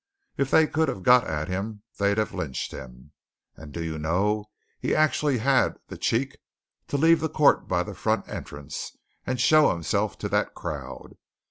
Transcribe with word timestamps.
If 0.35 0.49
they 0.49 0.65
could 0.65 0.87
have 0.89 1.03
got 1.03 1.27
at 1.27 1.47
him, 1.47 1.83
they'd 1.99 2.17
have 2.17 2.33
lynched 2.33 2.71
him. 2.71 3.11
And 3.55 3.71
do 3.71 3.83
you 3.83 3.99
know, 3.99 4.49
he 4.79 4.95
actually 4.95 5.37
had 5.37 5.77
the 5.89 5.95
cheek 5.99 6.39
to 6.87 6.97
leave 6.97 7.19
the 7.19 7.29
court 7.29 7.67
by 7.67 7.83
the 7.83 7.93
front 7.93 8.27
entrance, 8.27 8.97
and 9.27 9.39
show 9.39 9.69
himself 9.71 10.17
to 10.17 10.29
that 10.29 10.55
crowd! 10.55 11.17